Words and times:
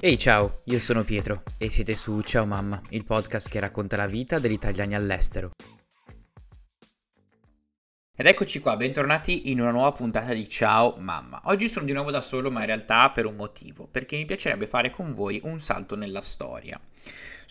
Ehi 0.00 0.16
ciao, 0.16 0.60
io 0.66 0.78
sono 0.78 1.02
Pietro 1.02 1.42
e 1.58 1.72
siete 1.72 1.96
su 1.96 2.20
Ciao 2.20 2.46
Mamma, 2.46 2.80
il 2.90 3.04
podcast 3.04 3.48
che 3.48 3.58
racconta 3.58 3.96
la 3.96 4.06
vita 4.06 4.38
degli 4.38 4.52
italiani 4.52 4.94
all'estero. 4.94 5.50
Ed 8.16 8.26
eccoci 8.26 8.60
qua, 8.60 8.76
bentornati 8.76 9.50
in 9.50 9.60
una 9.60 9.72
nuova 9.72 9.90
puntata 9.90 10.32
di 10.32 10.48
Ciao 10.48 10.94
Mamma. 10.98 11.40
Oggi 11.46 11.66
sono 11.66 11.84
di 11.84 11.92
nuovo 11.92 12.12
da 12.12 12.20
solo, 12.20 12.48
ma 12.48 12.60
in 12.60 12.66
realtà 12.66 13.10
per 13.10 13.26
un 13.26 13.34
motivo, 13.34 13.88
perché 13.88 14.16
mi 14.16 14.24
piacerebbe 14.24 14.68
fare 14.68 14.90
con 14.90 15.12
voi 15.12 15.40
un 15.42 15.58
salto 15.58 15.96
nella 15.96 16.20
storia. 16.20 16.80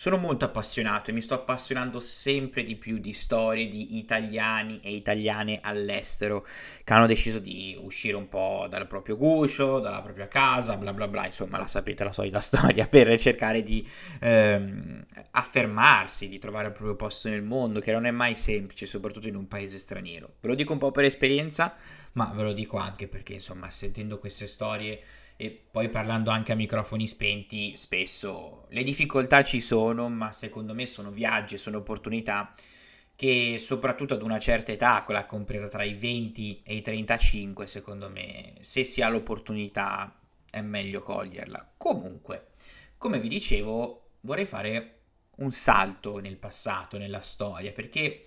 Sono 0.00 0.16
molto 0.16 0.44
appassionato 0.44 1.10
e 1.10 1.12
mi 1.12 1.20
sto 1.20 1.34
appassionando 1.34 1.98
sempre 1.98 2.62
di 2.62 2.76
più 2.76 2.98
di 2.98 3.12
storie 3.12 3.68
di 3.68 3.98
italiani 3.98 4.78
e 4.80 4.94
italiane 4.94 5.58
all'estero 5.60 6.46
che 6.84 6.92
hanno 6.92 7.08
deciso 7.08 7.40
di 7.40 7.76
uscire 7.76 8.14
un 8.14 8.28
po' 8.28 8.68
dal 8.70 8.86
proprio 8.86 9.16
guscio, 9.16 9.80
dalla 9.80 10.00
propria 10.00 10.28
casa, 10.28 10.76
bla 10.76 10.94
bla 10.94 11.08
bla, 11.08 11.26
insomma 11.26 11.58
la 11.58 11.66
sapete 11.66 12.04
la 12.04 12.12
solita 12.12 12.38
storia, 12.38 12.86
per 12.86 13.18
cercare 13.18 13.64
di 13.64 13.84
ehm, 14.20 15.04
affermarsi, 15.32 16.28
di 16.28 16.38
trovare 16.38 16.68
il 16.68 16.74
proprio 16.74 16.94
posto 16.94 17.28
nel 17.28 17.42
mondo, 17.42 17.80
che 17.80 17.90
non 17.90 18.06
è 18.06 18.12
mai 18.12 18.36
semplice, 18.36 18.86
soprattutto 18.86 19.26
in 19.26 19.34
un 19.34 19.48
paese 19.48 19.78
straniero. 19.78 20.34
Ve 20.40 20.46
lo 20.46 20.54
dico 20.54 20.72
un 20.72 20.78
po' 20.78 20.92
per 20.92 21.06
esperienza, 21.06 21.74
ma 22.12 22.32
ve 22.36 22.44
lo 22.44 22.52
dico 22.52 22.76
anche 22.76 23.08
perché 23.08 23.32
insomma 23.32 23.68
sentendo 23.68 24.20
queste 24.20 24.46
storie 24.46 25.02
e 25.40 25.50
poi 25.52 25.88
parlando 25.88 26.30
anche 26.30 26.50
a 26.50 26.56
microfoni 26.56 27.06
spenti, 27.06 27.76
spesso 27.76 28.66
le 28.70 28.82
difficoltà 28.82 29.44
ci 29.44 29.60
sono, 29.60 30.08
ma 30.08 30.32
secondo 30.32 30.74
me 30.74 30.84
sono 30.84 31.12
viaggi, 31.12 31.56
sono 31.56 31.76
opportunità 31.76 32.52
che 33.14 33.58
soprattutto 33.60 34.14
ad 34.14 34.22
una 34.22 34.40
certa 34.40 34.72
età, 34.72 35.04
quella 35.04 35.26
compresa 35.26 35.68
tra 35.68 35.84
i 35.84 35.94
20 35.94 36.62
e 36.64 36.74
i 36.74 36.80
35, 36.82 37.68
secondo 37.68 38.08
me, 38.10 38.54
se 38.60 38.82
si 38.82 39.00
ha 39.00 39.08
l'opportunità 39.08 40.20
è 40.50 40.60
meglio 40.60 41.02
coglierla. 41.02 41.74
Comunque, 41.76 42.48
come 42.96 43.20
vi 43.20 43.28
dicevo, 43.28 44.14
vorrei 44.22 44.44
fare 44.44 45.02
un 45.36 45.52
salto 45.52 46.18
nel 46.18 46.36
passato, 46.36 46.98
nella 46.98 47.20
storia, 47.20 47.70
perché 47.70 48.24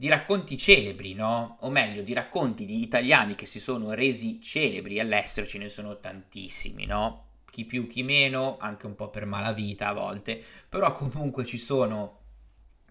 di 0.00 0.08
racconti 0.08 0.56
celebri, 0.56 1.12
no? 1.12 1.58
O 1.60 1.68
meglio, 1.68 2.00
di 2.00 2.14
racconti 2.14 2.64
di 2.64 2.80
italiani 2.80 3.34
che 3.34 3.44
si 3.44 3.60
sono 3.60 3.92
resi 3.92 4.40
celebri 4.40 4.98
all'estero 4.98 5.46
ce 5.46 5.58
ne 5.58 5.68
sono 5.68 6.00
tantissimi, 6.00 6.86
no? 6.86 7.26
Chi 7.50 7.66
più, 7.66 7.86
chi 7.86 8.02
meno, 8.02 8.56
anche 8.56 8.86
un 8.86 8.94
po' 8.94 9.10
per 9.10 9.26
malavita 9.26 9.88
a 9.88 9.92
volte, 9.92 10.42
però 10.70 10.92
comunque 10.92 11.44
ci 11.44 11.58
sono, 11.58 12.20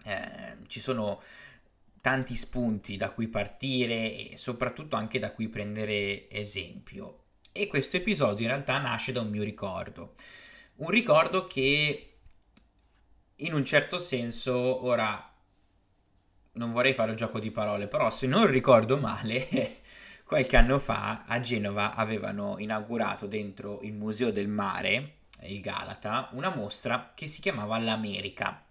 eh, 0.04 0.58
ci 0.68 0.78
sono 0.78 1.20
tanti 2.00 2.36
spunti 2.36 2.96
da 2.96 3.10
cui 3.10 3.26
partire 3.26 4.30
e 4.30 4.36
soprattutto 4.36 4.94
anche 4.94 5.18
da 5.18 5.32
cui 5.32 5.48
prendere 5.48 6.30
esempio. 6.30 7.24
E 7.50 7.66
questo 7.66 7.96
episodio 7.96 8.44
in 8.44 8.52
realtà 8.52 8.78
nasce 8.78 9.10
da 9.10 9.20
un 9.20 9.30
mio 9.30 9.42
ricordo. 9.42 10.14
Un 10.76 10.90
ricordo 10.90 11.48
che 11.48 12.18
in 13.34 13.52
un 13.52 13.64
certo 13.64 13.98
senso 13.98 14.84
ora 14.84 15.29
non 16.52 16.72
vorrei 16.72 16.94
fare 16.94 17.10
un 17.10 17.16
gioco 17.16 17.38
di 17.38 17.50
parole, 17.50 17.86
però 17.86 18.10
se 18.10 18.26
non 18.26 18.46
ricordo 18.46 18.98
male, 18.98 19.78
qualche 20.24 20.56
anno 20.56 20.78
fa 20.78 21.24
a 21.26 21.40
Genova 21.40 21.94
avevano 21.94 22.56
inaugurato 22.58 23.26
dentro 23.26 23.80
il 23.82 23.92
Museo 23.92 24.30
del 24.30 24.48
Mare, 24.48 25.14
il 25.42 25.60
Galata, 25.60 26.28
una 26.32 26.54
mostra 26.54 27.12
che 27.14 27.26
si 27.26 27.40
chiamava 27.40 27.78
L'America 27.78 28.64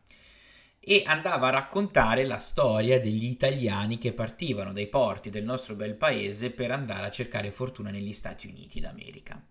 e 0.81 1.03
andava 1.05 1.47
a 1.47 1.51
raccontare 1.51 2.25
la 2.25 2.37
storia 2.37 2.99
degli 2.99 3.25
italiani 3.25 3.97
che 3.97 4.13
partivano 4.13 4.71
dai 4.71 4.87
porti 4.87 5.29
del 5.29 5.43
nostro 5.43 5.75
bel 5.75 5.95
paese 5.95 6.51
per 6.51 6.71
andare 6.71 7.05
a 7.05 7.11
cercare 7.11 7.51
fortuna 7.51 7.89
negli 7.89 8.13
Stati 8.13 8.47
Uniti 8.47 8.79
d'America. 8.79 9.41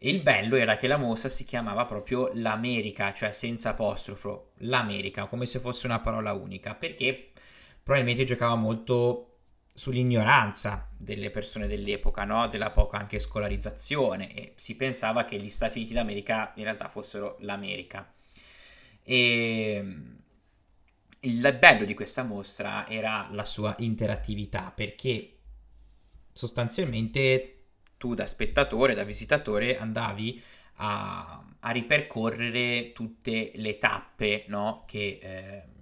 E 0.00 0.10
il 0.10 0.22
bello 0.22 0.54
era 0.54 0.76
che 0.76 0.86
la 0.86 0.96
mostra 0.96 1.28
si 1.28 1.44
chiamava 1.44 1.84
proprio 1.84 2.30
l'America, 2.34 3.12
cioè 3.12 3.32
senza 3.32 3.70
apostrofo, 3.70 4.50
l'America, 4.58 5.26
come 5.26 5.46
se 5.46 5.58
fosse 5.58 5.86
una 5.86 5.98
parola 5.98 6.32
unica, 6.32 6.74
perché 6.74 7.30
probabilmente 7.88 8.24
giocava 8.24 8.54
molto 8.54 9.38
sull'ignoranza 9.72 10.90
delle 10.94 11.30
persone 11.30 11.66
dell'epoca, 11.66 12.24
no? 12.24 12.46
della 12.46 12.70
poca 12.70 12.98
anche 12.98 13.18
scolarizzazione 13.18 14.30
e 14.34 14.52
si 14.56 14.76
pensava 14.76 15.24
che 15.24 15.38
gli 15.38 15.48
Stati 15.48 15.78
Uniti 15.78 15.94
d'America 15.94 16.52
in 16.56 16.64
realtà 16.64 16.90
fossero 16.90 17.38
l'America. 17.40 18.12
E 19.02 19.94
il 21.20 21.56
bello 21.58 21.86
di 21.86 21.94
questa 21.94 22.24
mostra 22.24 22.86
era 22.86 23.26
la 23.32 23.44
sua 23.44 23.74
interattività 23.78 24.70
perché 24.70 25.38
sostanzialmente 26.30 27.54
tu 27.96 28.12
da 28.12 28.26
spettatore, 28.26 28.92
da 28.92 29.04
visitatore 29.04 29.78
andavi 29.78 30.42
a, 30.74 31.42
a 31.58 31.70
ripercorrere 31.70 32.92
tutte 32.92 33.50
le 33.54 33.78
tappe 33.78 34.44
no? 34.48 34.84
che 34.86 35.18
eh, 35.22 35.76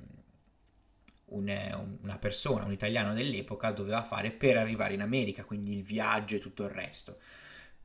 un, 1.28 1.98
una 2.02 2.18
persona, 2.18 2.64
un 2.64 2.72
italiano 2.72 3.14
dell'epoca 3.14 3.70
doveva 3.70 4.02
fare 4.02 4.30
per 4.30 4.56
arrivare 4.56 4.94
in 4.94 5.02
America, 5.02 5.44
quindi 5.44 5.76
il 5.76 5.82
viaggio 5.82 6.36
e 6.36 6.40
tutto 6.40 6.62
il 6.64 6.70
resto. 6.70 7.18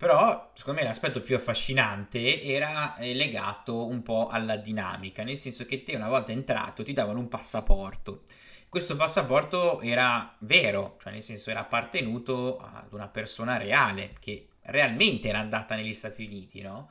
Però, 0.02 0.52
secondo 0.56 0.80
me, 0.82 0.88
l'aspetto 0.88 1.22
più 1.22 1.36
affascinante 1.36 2.42
era 2.42 2.96
eh, 2.98 3.14
legato 3.14 3.86
un 3.86 4.02
po' 4.02 4.30
alla 4.30 4.56
dinamica, 4.56 5.24
nel 5.24 5.38
senso 5.38 5.66
che 5.66 5.84
te 5.84 5.96
una 5.96 6.08
volta 6.10 6.32
entrato 6.32 6.82
ti 6.82 6.92
davano 6.92 7.20
un 7.20 7.28
passaporto. 7.28 8.24
Questo 8.68 8.96
passaporto 8.96 9.80
era 9.82 10.36
vero, 10.40 10.98
cioè 11.00 11.14
nel 11.14 11.22
senso 11.22 11.52
era 11.52 11.60
appartenuto 11.60 12.58
ad 12.58 12.94
una 12.94 13.10
persona 13.10 13.58
reale, 13.58 14.16
che 14.20 14.48
realmente 14.62 15.28
era 15.28 15.40
andata 15.40 15.76
negli 15.76 15.94
Stati 15.94 16.24
Uniti, 16.24 16.62
no? 16.62 16.90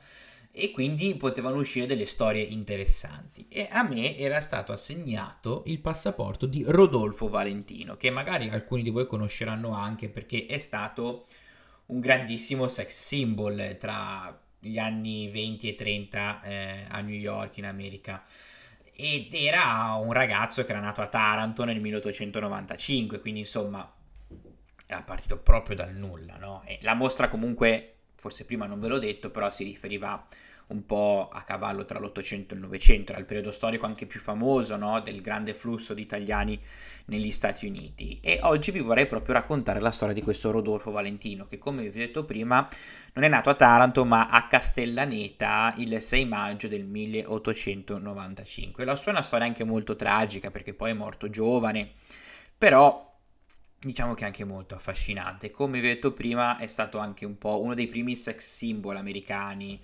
E 0.53 0.71
quindi 0.71 1.15
potevano 1.15 1.57
uscire 1.57 1.85
delle 1.85 2.05
storie 2.05 2.43
interessanti. 2.43 3.45
E 3.47 3.67
a 3.71 3.83
me 3.83 4.17
era 4.17 4.41
stato 4.41 4.71
assegnato 4.71 5.63
il 5.67 5.79
passaporto 5.79 6.45
di 6.45 6.63
Rodolfo 6.67 7.29
Valentino, 7.29 7.95
che 7.95 8.09
magari 8.09 8.49
alcuni 8.49 8.83
di 8.83 8.89
voi 8.89 9.07
conosceranno 9.07 9.73
anche 9.73 10.09
perché 10.09 10.45
è 10.45 10.57
stato 10.57 11.25
un 11.87 11.99
grandissimo 11.99 12.67
sex 12.67 12.89
symbol 12.89 13.77
tra 13.79 14.37
gli 14.59 14.77
anni 14.77 15.29
20 15.29 15.69
e 15.69 15.73
30 15.73 16.41
eh, 16.43 16.83
a 16.89 17.01
New 17.01 17.15
York 17.15 17.57
in 17.57 17.65
America 17.65 18.23
ed 18.93 19.33
era 19.33 19.93
un 19.99 20.13
ragazzo 20.13 20.63
che 20.63 20.71
era 20.71 20.79
nato 20.79 21.01
a 21.01 21.07
Taranto 21.07 21.63
nel 21.63 21.81
1895 21.81 23.19
quindi 23.19 23.39
insomma 23.39 23.91
era 24.85 25.01
partito 25.01 25.37
proprio 25.37 25.75
dal 25.75 25.95
nulla 25.95 26.37
no? 26.37 26.63
la 26.81 26.93
mostra 26.93 27.27
comunque 27.27 27.90
forse 28.21 28.45
prima 28.45 28.67
non 28.67 28.79
ve 28.79 28.87
l'ho 28.87 28.99
detto, 28.99 29.31
però 29.31 29.49
si 29.49 29.63
riferiva 29.63 30.27
un 30.67 30.85
po' 30.85 31.27
a 31.33 31.41
cavallo 31.41 31.85
tra 31.85 31.97
l'Ottocento 31.97 32.53
e 32.53 32.57
il 32.57 32.61
Novecento, 32.61 33.11
era 33.11 33.19
il 33.19 33.25
periodo 33.25 33.49
storico 33.49 33.87
anche 33.87 34.05
più 34.05 34.19
famoso 34.19 34.77
no? 34.77 35.01
del 35.01 35.21
grande 35.21 35.55
flusso 35.55 35.95
di 35.95 36.03
italiani 36.03 36.61
negli 37.05 37.31
Stati 37.31 37.65
Uniti. 37.65 38.19
E 38.21 38.39
oggi 38.43 38.69
vi 38.69 38.79
vorrei 38.79 39.07
proprio 39.07 39.33
raccontare 39.33 39.81
la 39.81 39.89
storia 39.89 40.13
di 40.13 40.21
questo 40.21 40.51
Rodolfo 40.51 40.91
Valentino, 40.91 41.47
che 41.47 41.57
come 41.57 41.81
vi 41.81 41.87
ho 41.87 41.91
detto 41.91 42.23
prima 42.23 42.67
non 43.13 43.25
è 43.25 43.27
nato 43.27 43.49
a 43.49 43.55
Taranto 43.55 44.05
ma 44.05 44.27
a 44.27 44.45
Castellaneta 44.45 45.73
il 45.77 45.99
6 45.99 46.25
maggio 46.25 46.67
del 46.67 46.85
1895. 46.85 48.85
La 48.85 48.95
sua 48.95 49.13
è 49.13 49.15
una 49.15 49.23
storia 49.23 49.47
anche 49.47 49.63
molto 49.63 49.95
tragica 49.95 50.51
perché 50.51 50.75
poi 50.75 50.91
è 50.91 50.93
morto 50.93 51.27
giovane, 51.27 51.89
però 52.55 53.10
diciamo 53.83 54.13
che 54.13 54.23
è 54.23 54.27
anche 54.27 54.43
molto 54.45 54.75
affascinante. 54.75 55.49
Come 55.49 55.79
vi 55.79 55.87
ho 55.87 55.89
detto 55.89 56.13
prima, 56.13 56.57
è 56.57 56.67
stato 56.67 56.99
anche 56.99 57.25
un 57.25 57.37
po' 57.37 57.61
uno 57.61 57.73
dei 57.73 57.87
primi 57.87 58.15
sex 58.15 58.45
symbol 58.45 58.95
americani, 58.95 59.79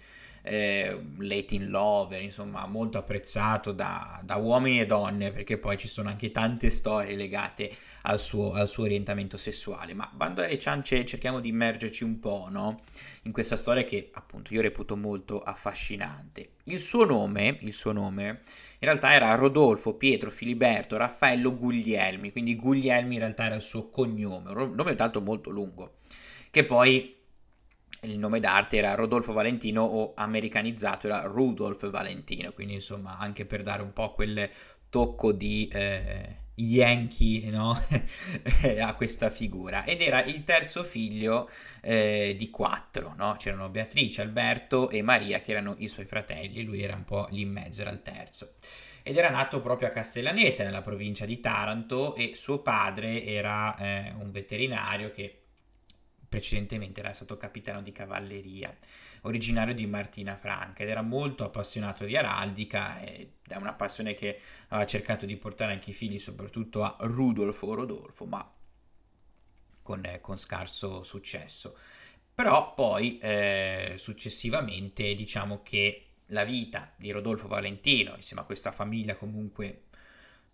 eh, 0.48 0.98
Latin 1.18 1.70
Lover, 1.70 2.22
insomma, 2.22 2.66
molto 2.66 2.98
apprezzato 2.98 3.72
da, 3.72 4.20
da, 4.24 4.36
uomini 4.38 4.80
e 4.80 4.86
donne, 4.86 5.32
perché 5.32 5.58
poi 5.58 5.78
ci 5.78 5.88
sono 5.88 6.10
anche 6.10 6.32
tante 6.32 6.70
storie 6.70 7.16
legate 7.16 7.70
al 8.04 8.20
suo, 8.20 8.54
al 8.54 8.68
suo 8.68 8.84
orientamento 8.84 9.38
sessuale. 9.38 9.94
Ma 9.94 10.10
bando 10.14 10.42
alle 10.42 10.58
ciance, 10.58 11.06
cerchiamo 11.06 11.40
di 11.40 11.50
immergerci 11.50 12.04
un 12.04 12.20
po', 12.20 12.48
no? 12.50 12.80
In 13.24 13.32
questa 13.32 13.58
storia 13.58 13.84
che 13.84 14.10
appunto 14.14 14.54
io 14.54 14.62
reputo 14.62 14.96
molto 14.96 15.42
affascinante. 15.42 16.52
Il 16.64 16.80
suo 16.80 17.06
nome, 17.06 17.58
il 17.62 17.74
suo 17.74 17.92
nome 17.92 18.40
in 18.80 18.88
realtà 18.88 19.14
era 19.14 19.34
Rodolfo 19.36 19.96
Pietro 19.96 20.32
Filiberto 20.32 20.98
Raffaello 20.98 21.56
Guglielmi, 21.56 22.32
quindi 22.32 22.56
Guglielmi 22.56 23.16
in 23.16 23.20
realtà 23.20 23.46
era 23.46 23.56
il 23.56 23.62
suo 23.62 23.90
cognome, 23.90 24.52
un 24.52 24.74
nome 24.76 24.96
tanto 24.96 25.22
molto 25.22 25.50
lungo, 25.50 25.96
che 26.52 26.64
poi 26.64 27.17
il 28.02 28.20
nome 28.20 28.40
d'arte 28.40 28.78
era 28.78 28.96
Rodolfo 28.96 29.34
Valentino 29.34 29.84
o 29.84 30.14
americanizzato 30.16 31.08
era 31.08 31.24
Rudolf 31.24 31.90
Valentino, 31.90 32.52
quindi 32.52 32.76
insomma 32.76 33.18
anche 33.18 33.46
per 33.46 33.64
dare 33.64 33.82
un 33.82 33.94
po' 33.94 34.14
quel 34.14 34.50
tocco 34.90 35.32
di 35.32 35.68
eh, 35.68 36.46
Yankee 36.56 37.50
no? 37.50 37.78
a 38.82 38.94
questa 38.96 39.30
figura 39.30 39.84
ed 39.84 40.02
era 40.02 40.24
il 40.24 40.44
terzo 40.44 40.84
figlio 40.84 41.50
eh, 41.82 42.36
di 42.38 42.50
quattro, 42.50 43.14
no? 43.18 43.36
c'erano 43.38 43.70
Beatrice, 43.70 44.22
Alberto 44.22 44.90
e 44.90 45.02
Maria 45.02 45.42
che 45.42 45.52
erano 45.52 45.76
i 45.80 45.88
suoi 45.88 46.06
fratelli, 46.06 46.64
lui 46.64 46.82
era 46.82 46.96
un 46.96 47.04
po' 47.04 47.28
lì 47.32 47.42
in 47.42 47.52
mezzo, 47.52 47.82
era 47.82 47.92
il 47.92 48.02
terzo 48.02 48.54
ed 49.08 49.16
era 49.16 49.30
nato 49.30 49.62
proprio 49.62 49.88
a 49.88 49.92
Castellaneta 49.92 50.66
nella 50.66 50.82
provincia 50.82 51.26
di 51.26 51.40
Taranto 51.40 52.14
e 52.16 52.32
suo 52.36 52.60
padre 52.62 53.24
era 53.24 53.74
eh, 53.78 54.14
un 54.20 54.32
veterinario 54.32 55.12
che 55.12 55.44
precedentemente 56.28 57.00
era 57.00 57.14
stato 57.14 57.38
capitano 57.38 57.82
di 57.82 57.92
cavalleria, 57.92 58.76
originario 59.22 59.74
di 59.74 59.86
Martina 59.86 60.36
Franca 60.36 60.84
ed 60.84 60.90
era 60.90 61.02
molto 61.02 61.44
appassionato 61.44 62.06
di 62.06 62.18
araldica 62.18 63.00
ed 63.02 63.30
è 63.48 63.56
una 63.56 63.74
passione 63.74 64.14
che 64.14 64.40
aveva 64.70 64.88
cercato 64.88 65.26
di 65.26 65.38
portare 65.38 65.74
anche 65.74 65.92
i 65.92 65.94
figli 65.94 66.20
soprattutto 66.20 66.84
a 66.84 66.96
Rudolfo 67.00 67.74
Rodolfo, 67.74 68.26
ma 68.26 68.54
con, 69.82 70.04
eh, 70.06 70.20
con 70.20 70.38
scarso 70.38 71.04
successo. 71.04 71.78
Però 72.34 72.74
poi 72.74 73.18
eh, 73.20 73.96
successivamente 73.98 75.14
diciamo 75.14 75.64
che 75.64 76.04
la 76.28 76.44
vita 76.44 76.94
di 76.98 77.10
Rodolfo 77.10 77.48
Valentino, 77.48 78.16
insieme 78.16 78.42
a 78.42 78.46
questa 78.46 78.72
famiglia 78.72 79.16
comunque 79.16 79.84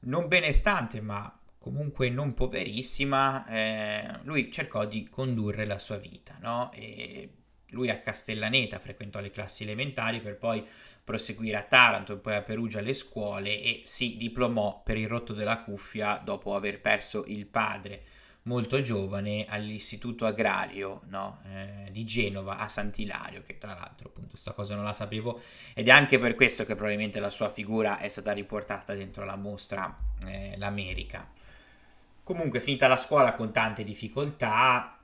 non 0.02 0.28
benestante 0.28 1.02
ma 1.02 1.40
comunque 1.64 2.10
non 2.10 2.34
poverissima, 2.34 3.48
eh, 3.48 4.20
lui 4.24 4.52
cercò 4.52 4.84
di 4.84 5.08
condurre 5.08 5.66
la 5.66 5.80
sua 5.80 5.96
vita, 5.96 6.38
no? 6.42 6.70
E 6.74 7.30
lui 7.70 7.90
a 7.90 8.02
Castellaneta 8.02 8.80
frequentò 8.80 9.22
le 9.22 9.30
classi 9.30 9.64
elementari 9.64 10.20
per 10.20 10.36
poi 10.36 10.62
proseguire 11.02 11.56
a 11.56 11.64
Taranto 11.64 12.14
e 12.14 12.18
poi 12.18 12.36
a 12.36 12.42
Perugia 12.42 12.82
le 12.82 12.94
scuole 12.94 13.62
e 13.62 13.82
si 13.86 14.18
diplomò 14.18 14.82
per 14.84 14.98
il 14.98 15.08
rotto 15.08 15.32
della 15.32 15.60
cuffia 15.60 16.22
dopo 16.22 16.54
aver 16.54 16.82
perso 16.82 17.24
il 17.28 17.46
padre 17.46 18.04
molto 18.44 18.82
giovane 18.82 19.46
all'istituto 19.48 20.26
agrario 20.26 21.04
no? 21.06 21.40
eh, 21.46 21.90
di 21.92 22.04
Genova 22.04 22.58
a 22.58 22.68
Sant'Ilario, 22.68 23.42
che 23.42 23.58
tra 23.58 23.74
l'altro 23.74 24.10
appunto 24.10 24.32
questa 24.32 24.52
cosa 24.52 24.76
non 24.76 24.84
la 24.84 24.92
sapevo 24.92 25.40
ed 25.74 25.88
è 25.88 25.92
anche 25.92 26.20
per 26.20 26.36
questo 26.36 26.66
che 26.66 26.76
probabilmente 26.76 27.22
la 27.22 27.30
sua 27.30 27.50
figura 27.50 28.00
è 28.00 28.10
stata 28.10 28.34
riportata 28.34 28.94
dentro 28.94 29.24
la 29.24 29.38
mostra 29.38 29.98
eh, 30.28 30.56
L'America. 30.58 31.32
Comunque, 32.24 32.62
finita 32.62 32.88
la 32.88 32.98
scuola 32.98 33.34
con 33.34 33.52
tante 33.52 33.84
difficoltà, 33.84 34.98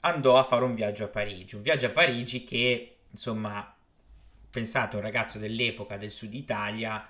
andò 0.00 0.38
a 0.38 0.44
fare 0.44 0.64
un 0.64 0.74
viaggio 0.74 1.04
a 1.04 1.08
Parigi. 1.08 1.56
Un 1.56 1.62
viaggio 1.62 1.86
a 1.86 1.90
Parigi 1.90 2.44
che, 2.44 2.98
insomma, 3.10 3.74
pensate, 4.50 4.96
un 4.96 5.02
ragazzo 5.02 5.38
dell'epoca 5.38 5.96
del 5.96 6.10
sud 6.10 6.32
Italia 6.34 7.06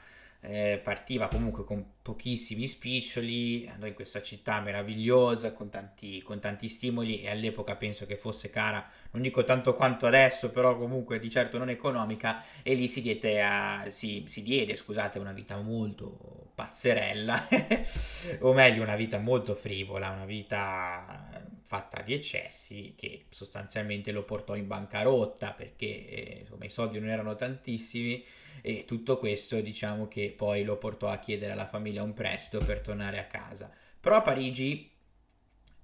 eh, 0.49 0.81
partiva 0.83 1.27
comunque 1.29 1.65
con 1.65 1.85
pochissimi 2.03 2.69
spiccioli, 2.69 3.69
andò 3.69 3.87
in 3.87 3.95
questa 3.95 4.23
città 4.23 4.61
meravigliosa 4.61 5.53
con 5.53 5.71
tanti, 5.71 6.23
con 6.23 6.39
tanti, 6.39 6.69
stimoli 6.69 7.21
e 7.21 7.31
all'epoca 7.31 7.75
penso 7.75 8.07
che 8.07 8.17
fosse 8.17 8.49
cara, 8.49 8.89
non 9.11 9.23
dico 9.23 9.43
tanto 9.43 9.75
quanto 9.75 10.07
adesso, 10.07 10.53
però 10.53 10.77
comunque 10.79 11.19
di 11.19 11.29
certo 11.29 11.59
non 11.59 11.69
economica 11.69 12.43
e 12.63 12.75
lì 12.75 12.87
si, 12.87 13.03
diede, 13.03 13.43
a, 13.43 13.85
si, 13.89 14.23
si 14.27 14.43
diede 14.43 14.77
scusate, 14.77 15.19
una 15.19 15.33
vita 15.33 15.57
molto 15.57 16.51
pazzerella, 16.55 17.49
o 18.41 18.53
meglio 18.53 18.83
una 18.83 18.97
vita 18.97 19.19
molto 19.19 19.55
frivola, 19.55 20.11
una 20.11 20.27
vita 20.27 21.45
fatta 21.63 22.01
di 22.03 22.15
eccessi 22.15 22.95
che 22.97 23.25
sostanzialmente 23.29 24.13
lo 24.13 24.23
portò 24.23 24.55
in 24.55 24.69
bancarotta 24.69 25.51
perché 25.51 26.09
eh, 26.09 26.37
insomma, 26.43 26.65
i 26.65 26.71
soldi 26.71 27.01
non 27.01 27.09
erano 27.09 27.35
tantissimi 27.35 28.25
e 28.67 28.85
tutto 28.85 29.17
questo 29.17 29.61
diciamo 29.61 30.09
che 30.09 30.35
poi 30.37 30.65
lo 30.65 30.77
portò 30.77 31.07
a 31.07 31.21
chiedere 31.21 31.53
alla 31.53 31.69
famiglia 31.69 32.03
un 32.03 32.15
prestito 32.15 32.65
per 32.65 32.81
tornare 32.81 33.21
a 33.21 33.27
casa. 33.27 33.73
Però 34.01 34.17
a 34.17 34.23
Parigi 34.23 34.91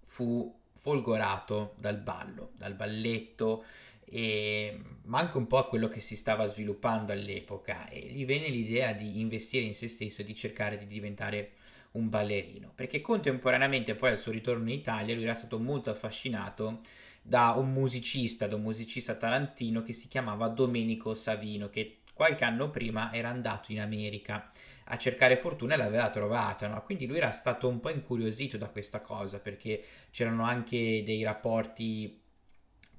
fu 0.05 0.53
folgorato 0.73 1.75
dal 1.79 1.99
ballo, 1.99 2.51
dal 2.57 2.75
balletto 2.75 3.65
e 4.05 4.77
ma 5.05 5.21
anche 5.21 5.37
un 5.37 5.47
po' 5.47 5.59
a 5.59 5.69
quello 5.69 5.87
che 5.87 6.01
si 6.01 6.17
stava 6.17 6.45
sviluppando 6.47 7.13
all'epoca 7.13 7.89
e 7.89 8.01
gli 8.01 8.27
venne 8.27 8.49
l'idea 8.49 8.93
di 8.93 9.21
investire 9.21 9.65
in 9.65 9.77
se 9.77 9.87
stesso 9.87 10.23
e 10.23 10.25
di 10.25 10.35
cercare 10.35 10.77
di 10.77 10.89
diventare 10.89 11.53
un 11.93 12.09
ballerino 12.09 12.73
perché 12.75 13.01
contemporaneamente 13.01 13.95
poi 13.95 14.11
al 14.11 14.19
suo 14.19 14.33
ritorno 14.33 14.65
in 14.65 14.75
Italia 14.75 15.15
lui 15.15 15.23
era 15.23 15.35
stato 15.35 15.61
molto 15.61 15.91
affascinato 15.91 16.81
da 17.23 17.55
un 17.57 17.73
musicista, 17.73 18.49
da 18.49 18.57
un 18.57 18.63
musicista 18.63 19.15
tarantino 19.15 19.85
che 19.85 19.93
si 19.93 20.09
chiamava 20.09 20.49
Domenico 20.49 21.15
Savino 21.15 21.71
che 21.71 21.99
qualche 22.23 22.45
anno 22.45 22.71
prima 22.71 23.13
era 23.13 23.31
andato 23.31 23.73
in 23.73 23.81
America 23.81 24.53
a 24.85 24.97
cercare 24.97 25.37
fortuna 25.37 25.75
e 25.75 25.77
l'aveva 25.77 26.09
trovata, 26.09 26.69
no? 26.69 26.81
quindi 26.85 27.07
lui 27.07 27.17
era 27.17 27.33
stato 27.33 27.67
un 27.67 27.81
po' 27.81 27.91
incuriosito 27.91 28.57
da 28.57 28.69
questa 28.69 29.01
cosa 29.01 29.41
perché 29.41 29.83
c'erano 30.13 30.45
anche 30.45 31.03
dei 31.05 31.25
rapporti 31.25 32.21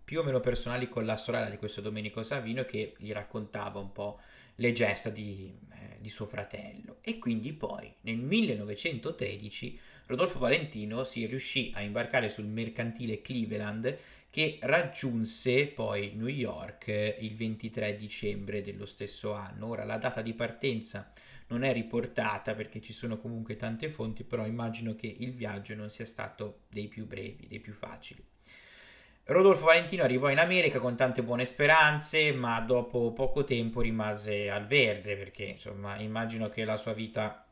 più 0.03 0.19
o 0.19 0.23
meno 0.23 0.41
personali 0.41 0.89
con 0.89 1.05
la 1.05 1.15
sorella 1.15 1.49
di 1.49 1.55
questo 1.55 1.79
Domenico 1.79 2.21
Savino 2.21 2.65
che 2.65 2.95
gli 2.97 3.13
raccontava 3.13 3.79
un 3.79 3.93
po' 3.93 4.19
le 4.55 4.73
gesta 4.73 5.09
di, 5.09 5.57
eh, 5.71 5.97
di 6.01 6.09
suo 6.09 6.25
fratello. 6.25 6.97
E 6.99 7.17
quindi 7.17 7.53
poi 7.53 7.93
nel 8.01 8.17
1913 8.17 9.79
Rodolfo 10.07 10.39
Valentino 10.39 11.05
si 11.05 11.25
riuscì 11.25 11.71
a 11.75 11.81
imbarcare 11.81 12.27
sul 12.27 12.45
mercantile 12.45 13.21
Cleveland 13.21 13.97
che 14.33 14.57
raggiunse 14.62 15.68
poi 15.68 16.13
New 16.15 16.25
York 16.25 16.88
il 17.19 17.35
23 17.35 17.95
dicembre 17.95 18.63
dello 18.63 18.88
stesso 18.88 19.33
anno. 19.33 19.68
Ora 19.68 19.83
la 19.83 19.97
data 19.97 20.24
di 20.24 20.33
partenza 20.33 21.12
non 21.50 21.62
è 21.62 21.71
riportata 21.71 22.56
perché 22.56 22.81
ci 22.81 22.94
sono 22.94 23.19
comunque 23.19 23.57
tante 23.57 23.91
fonti, 23.91 24.24
però 24.24 24.47
immagino 24.47 24.95
che 24.95 25.06
il 25.06 25.35
viaggio 25.35 25.75
non 25.75 25.88
sia 25.88 26.07
stato 26.07 26.62
dei 26.69 26.88
più 26.88 27.06
brevi, 27.06 27.45
dei 27.47 27.59
più 27.59 27.74
facili. 27.74 28.25
Rodolfo 29.25 29.65
Valentino 29.65 30.01
arrivò 30.01 30.31
in 30.31 30.39
America 30.39 30.79
con 30.79 30.95
tante 30.95 31.21
buone 31.21 31.45
speranze, 31.45 32.31
ma 32.31 32.59
dopo 32.59 33.13
poco 33.13 33.44
tempo 33.44 33.81
rimase 33.81 34.50
al 34.50 34.65
verde 34.65 35.15
perché 35.15 35.44
insomma 35.44 36.00
immagino 36.00 36.50
che 36.50 36.65
la 36.65 36.77
sua 36.77 36.94
vita 36.94 37.45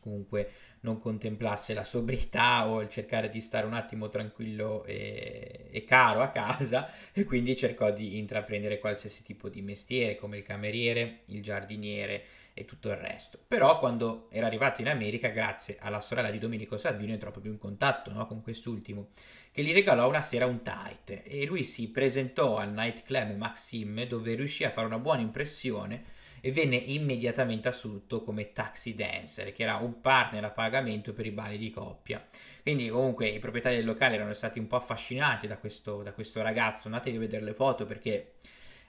comunque 0.00 0.48
non 0.84 0.98
contemplasse 0.98 1.74
la 1.74 1.84
sobrietà 1.84 2.68
o 2.68 2.80
il 2.80 2.88
cercare 2.88 3.28
di 3.28 3.40
stare 3.40 3.66
un 3.66 3.74
attimo 3.74 4.08
tranquillo 4.08 4.84
e, 4.84 5.68
e, 5.70 5.84
caro 5.84 6.20
a 6.20 6.28
casa 6.28 6.88
e 7.12 7.24
quindi 7.24 7.56
cercò 7.56 7.90
di 7.90 8.18
intraprendere 8.18 8.78
qualsiasi 8.78 9.24
tipo 9.24 9.48
di 9.48 9.62
mestiere 9.62 10.16
come 10.16 10.36
il 10.36 10.44
cameriere, 10.44 11.20
il 11.26 11.42
giardiniere 11.42 12.24
e 12.52 12.64
tutto 12.66 12.90
il 12.90 12.96
resto. 12.96 13.38
Però 13.48 13.78
quando 13.78 14.28
era 14.30 14.46
arrivato 14.46 14.80
in 14.82 14.88
America, 14.88 15.28
grazie 15.28 15.76
alla 15.80 16.00
sorella 16.00 16.30
di 16.30 16.38
Domenico 16.38 16.76
Salvino, 16.76 17.12
entrò 17.12 17.30
proprio 17.30 17.52
in 17.52 17.58
contatto 17.58 18.12
no, 18.12 18.26
con 18.26 18.42
quest'ultimo, 18.42 19.08
che 19.50 19.62
gli 19.62 19.72
regalò 19.72 20.06
una 20.06 20.22
sera 20.22 20.46
un 20.46 20.62
tight 20.62 21.22
e 21.24 21.46
lui 21.46 21.64
si 21.64 21.90
presentò 21.90 22.58
al 22.58 22.72
nightclub 22.72 23.34
Maxim 23.34 24.06
dove 24.06 24.34
riuscì 24.34 24.64
a 24.64 24.70
fare 24.70 24.86
una 24.86 24.98
buona 24.98 25.22
impressione 25.22 26.22
e 26.46 26.52
venne 26.52 26.76
immediatamente 26.76 27.68
assunto 27.68 28.22
come 28.22 28.52
taxi 28.52 28.94
dancer, 28.94 29.54
che 29.54 29.62
era 29.62 29.76
un 29.76 30.02
partner 30.02 30.44
a 30.44 30.50
pagamento 30.50 31.14
per 31.14 31.24
i 31.24 31.30
balli 31.30 31.56
di 31.56 31.70
coppia. 31.70 32.22
Quindi 32.62 32.90
comunque 32.90 33.28
i 33.28 33.38
proprietari 33.38 33.76
del 33.76 33.86
locale 33.86 34.16
erano 34.16 34.34
stati 34.34 34.58
un 34.58 34.66
po' 34.66 34.76
affascinati 34.76 35.46
da 35.46 35.56
questo, 35.56 36.02
da 36.02 36.12
questo 36.12 36.42
ragazzo, 36.42 36.88
andate 36.88 37.08
a 37.08 37.18
vedere 37.18 37.42
le 37.42 37.54
foto 37.54 37.86
perché 37.86 38.34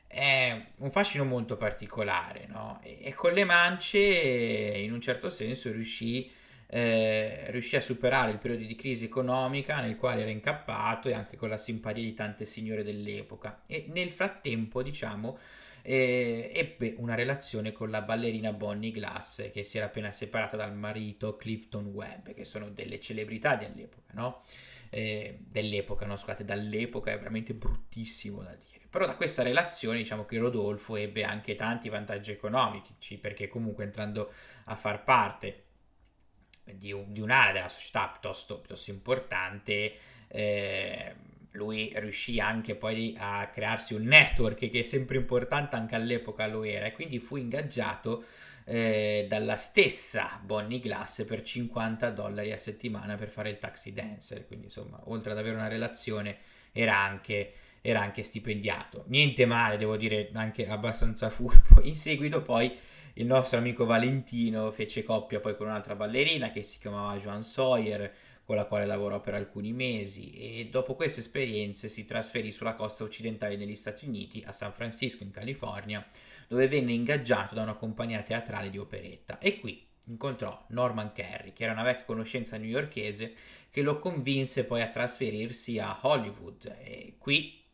è 0.05 0.65
un 0.79 0.91
fascino 0.91 1.23
molto 1.23 1.55
particolare, 1.55 2.45
no? 2.49 2.81
E, 2.83 2.97
e 3.01 3.13
con 3.13 3.31
le 3.31 3.45
mance 3.45 3.99
in 3.99 4.91
un 4.91 4.99
certo 4.99 5.29
senso 5.29 5.71
riuscì 5.71 6.29
eh, 6.67 7.45
riuscì 7.51 7.77
a 7.77 7.81
superare 7.81 8.31
il 8.31 8.37
periodo 8.39 8.65
di 8.65 8.75
crisi 8.75 9.05
economica 9.05 9.79
nel 9.79 9.95
quale 9.95 10.21
era 10.21 10.31
incappato 10.31 11.07
e 11.07 11.13
anche 11.13 11.37
con 11.37 11.47
la 11.47 11.57
simpatia 11.57 12.03
di 12.03 12.13
tante 12.13 12.43
signore 12.43 12.83
dell'epoca 12.83 13.61
e 13.67 13.85
nel 13.93 14.09
frattempo 14.09 14.81
diciamo 14.81 15.37
eh, 15.87 16.49
ebbe 16.51 16.95
una 16.97 17.13
relazione 17.13 17.71
con 17.71 17.91
la 17.91 18.01
ballerina 18.01 18.51
Bonnie 18.51 18.89
Glass 18.89 19.51
che 19.51 19.63
si 19.63 19.77
era 19.77 19.85
appena 19.85 20.11
separata 20.11 20.57
dal 20.57 20.75
marito 20.75 21.35
Clifton 21.35 21.85
Webb, 21.85 22.29
che 22.33 22.43
sono 22.43 22.69
delle 22.69 22.99
celebrità 22.99 23.55
dell'epoca, 23.55 24.11
no? 24.13 24.41
Eh, 24.89 25.37
dell'epoca, 25.41 26.07
no, 26.07 26.17
scusate, 26.17 26.43
dall'epoca 26.43 27.11
è 27.11 27.17
veramente 27.17 27.53
bruttissimo 27.53 28.41
da 28.41 28.55
dire. 28.55 28.87
Però 28.89 29.05
da 29.05 29.15
questa 29.15 29.43
relazione 29.43 29.99
diciamo 29.99 30.25
che 30.25 30.39
Rodolfo 30.39 30.95
ebbe 30.95 31.23
anche 31.23 31.53
tanti 31.53 31.87
vantaggi 31.89 32.31
economici, 32.31 33.17
perché 33.19 33.47
comunque 33.47 33.83
entrando 33.83 34.31
a 34.65 34.75
far 34.75 35.03
parte 35.03 35.65
di, 36.63 36.91
un, 36.91 37.13
di 37.13 37.19
un'area 37.19 37.53
della 37.53 37.69
società 37.69 38.07
piuttosto, 38.07 38.57
piuttosto 38.57 38.89
importante, 38.89 39.93
eh, 40.29 41.15
lui 41.55 41.91
riuscì 41.95 42.39
anche 42.39 42.75
poi 42.75 43.15
a 43.17 43.49
crearsi 43.51 43.93
un 43.93 44.03
network 44.03 44.69
che 44.69 44.79
è 44.79 44.83
sempre 44.83 45.17
importante 45.17 45.75
anche 45.75 45.95
all'epoca 45.95 46.47
lo 46.47 46.63
era 46.63 46.85
e 46.85 46.91
quindi 46.91 47.19
fu 47.19 47.37
ingaggiato 47.37 48.23
eh, 48.65 49.25
dalla 49.29 49.55
stessa 49.55 50.39
Bonnie 50.43 50.79
Glass 50.79 51.23
per 51.25 51.41
50 51.41 52.09
dollari 52.09 52.51
a 52.51 52.57
settimana 52.57 53.15
per 53.15 53.29
fare 53.29 53.49
il 53.49 53.57
taxi 53.57 53.93
dancer. 53.93 54.45
Quindi 54.45 54.65
insomma 54.65 54.99
oltre 55.05 55.31
ad 55.31 55.37
avere 55.37 55.55
una 55.55 55.67
relazione 55.67 56.37
era 56.71 56.97
anche, 56.97 57.53
era 57.81 58.01
anche 58.01 58.23
stipendiato. 58.23 59.05
Niente 59.07 59.45
male 59.45 59.77
devo 59.77 59.95
dire 59.95 60.29
anche 60.33 60.67
abbastanza 60.67 61.29
furbo. 61.29 61.81
In 61.83 61.95
seguito 61.95 62.41
poi 62.41 62.75
il 63.17 63.25
nostro 63.25 63.57
amico 63.57 63.85
Valentino 63.85 64.71
fece 64.71 65.03
coppia 65.03 65.39
poi 65.39 65.55
con 65.55 65.67
un'altra 65.67 65.95
ballerina 65.95 66.51
che 66.51 66.63
si 66.63 66.79
chiamava 66.79 67.17
Joan 67.17 67.43
Sawyer 67.43 68.13
con 68.43 68.55
la 68.55 68.65
quale 68.65 68.85
lavorò 68.85 69.21
per 69.21 69.33
alcuni 69.33 69.73
mesi 69.73 70.31
e 70.33 70.69
dopo 70.69 70.95
queste 70.95 71.21
esperienze 71.21 71.87
si 71.87 72.05
trasferì 72.05 72.51
sulla 72.51 72.75
costa 72.75 73.03
occidentale 73.03 73.57
degli 73.57 73.75
Stati 73.75 74.05
Uniti, 74.05 74.43
a 74.45 74.51
San 74.51 74.71
Francisco 74.71 75.23
in 75.23 75.31
California, 75.31 76.05
dove 76.47 76.67
venne 76.67 76.91
ingaggiato 76.91 77.55
da 77.55 77.63
una 77.63 77.73
compagnia 77.73 78.21
teatrale 78.21 78.69
di 78.69 78.77
operetta. 78.77 79.39
E 79.39 79.59
qui 79.59 79.83
incontrò 80.07 80.63
Norman 80.69 81.11
Kerry, 81.11 81.53
che 81.53 81.63
era 81.63 81.73
una 81.73 81.81
vecchia 81.81 82.05
conoscenza 82.05 82.57
newyorkese, 82.57 83.33
che 83.71 83.81
lo 83.81 83.97
convinse 83.97 84.65
poi 84.65 84.81
a 84.81 84.89
trasferirsi 84.89 85.79
a 85.79 85.97
Hollywood. 86.01 86.75
E 86.79 87.15
qui, 87.17 87.64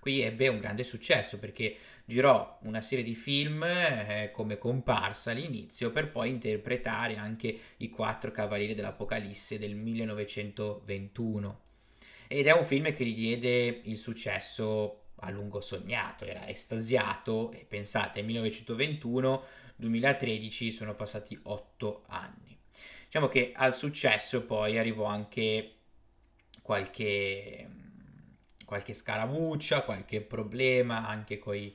qui 0.00 0.22
ebbe 0.22 0.48
un 0.48 0.58
grande 0.58 0.82
successo 0.82 1.38
perché 1.38 1.76
girò 2.04 2.58
una 2.62 2.80
serie 2.80 3.04
di 3.04 3.14
film 3.14 3.62
eh, 3.62 4.30
come 4.32 4.58
comparsa 4.58 5.30
all'inizio 5.30 5.90
per 5.90 6.10
poi 6.10 6.30
interpretare 6.30 7.16
anche 7.16 7.56
i 7.76 7.90
Quattro 7.90 8.32
Cavalieri 8.32 8.74
dell'Apocalisse 8.74 9.58
del 9.58 9.76
1921 9.76 11.60
ed 12.26 12.46
è 12.46 12.52
un 12.52 12.64
film 12.64 12.92
che 12.94 13.04
gli 13.04 13.14
diede 13.14 13.82
il 13.84 13.98
successo 13.98 15.00
a 15.22 15.28
lungo 15.30 15.60
sognato, 15.60 16.24
era 16.24 16.48
estasiato 16.48 17.52
e 17.52 17.66
pensate, 17.68 18.22
1921-2013 18.22 20.70
sono 20.70 20.94
passati 20.94 21.38
otto 21.42 22.04
anni. 22.06 22.58
Diciamo 23.04 23.28
che 23.28 23.52
al 23.54 23.74
successo 23.74 24.44
poi 24.44 24.78
arrivò 24.78 25.04
anche 25.04 25.74
qualche, 26.62 27.68
qualche 28.70 28.94
scaramuccia, 28.94 29.82
qualche 29.82 30.20
problema 30.20 31.04
anche 31.08 31.40
con 31.40 31.56
i 31.56 31.74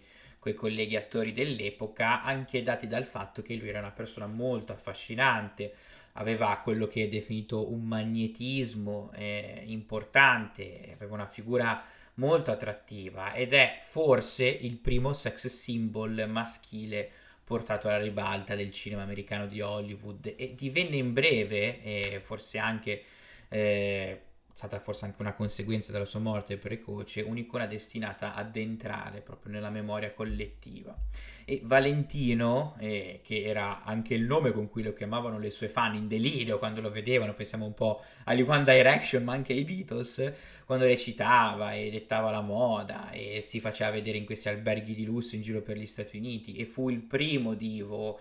colleghi 0.54 0.96
attori 0.96 1.34
dell'epoca, 1.34 2.24
anche 2.24 2.64
dati 2.64 2.88
dal 2.88 3.06
fatto 3.06 3.42
che 3.42 3.56
lui 3.56 3.68
era 3.68 3.80
una 3.80 3.92
persona 3.92 4.28
molto 4.28 4.72
affascinante, 4.72 5.74
aveva 6.14 6.58
quello 6.64 6.88
che 6.88 7.04
è 7.04 7.08
definito 7.10 7.70
un 7.70 7.84
magnetismo 7.84 9.12
eh, 9.14 9.64
importante, 9.66 10.92
aveva 10.94 11.16
una 11.16 11.28
figura 11.28 11.84
molto 12.14 12.52
attrattiva 12.52 13.34
ed 13.34 13.52
è 13.52 13.78
forse 13.82 14.46
il 14.46 14.78
primo 14.78 15.12
sex 15.12 15.48
symbol 15.48 16.30
maschile 16.30 17.10
portato 17.44 17.90
alla 17.90 18.00
ribalta 18.00 18.56
del 18.56 18.72
cinema 18.72 19.02
americano 19.02 19.48
di 19.48 19.60
Hollywood 19.60 20.34
e 20.38 20.56
divenne 20.56 20.96
in 20.96 21.12
breve, 21.12 21.84
e 21.84 22.22
forse 22.24 22.58
anche 22.58 23.04
eh, 23.50 24.22
stata 24.56 24.80
forse 24.80 25.04
anche 25.04 25.22
una 25.22 25.34
conseguenza 25.34 25.92
della 25.92 26.06
sua 26.06 26.22
morte 26.22 26.56
precoce, 26.56 27.20
un'icona 27.20 27.66
destinata 27.66 28.34
ad 28.34 28.56
entrare 28.56 29.20
proprio 29.20 29.52
nella 29.52 29.70
memoria 29.70 30.14
collettiva. 30.14 30.96
E 31.44 31.60
Valentino, 31.62 32.74
eh, 32.80 33.20
che 33.22 33.44
era 33.44 33.84
anche 33.84 34.14
il 34.14 34.24
nome 34.24 34.54
con 34.54 34.70
cui 34.70 34.82
lo 34.82 34.94
chiamavano 34.94 35.40
le 35.40 35.52
sue 35.52 35.68
fan 35.68 35.96
in 35.96 36.08
delirio 36.08 36.58
quando 36.58 36.80
lo 36.80 36.90
vedevano, 36.90 37.34
pensiamo 37.34 37.66
un 37.66 37.74
po' 37.74 38.02
agli 38.24 38.44
One 38.48 38.64
Direction, 38.64 39.26
ma 39.26 39.34
anche 39.34 39.52
ai 39.52 39.66
Beatles, 39.66 40.32
quando 40.66 40.86
recitava 40.86 41.74
e 41.74 41.92
dettava 41.92 42.32
la 42.32 42.42
moda 42.42 43.12
e 43.12 43.42
si 43.42 43.60
faceva 43.60 43.92
vedere 43.92 44.18
in 44.18 44.26
questi 44.26 44.48
alberghi 44.48 44.96
di 44.96 45.04
lusso 45.04 45.36
in 45.36 45.42
giro 45.42 45.62
per 45.62 45.76
gli 45.76 45.86
Stati 45.86 46.16
Uniti 46.16 46.56
e 46.56 46.64
fu 46.64 46.90
il 46.90 47.02
primo 47.02 47.56
divo, 47.56 48.18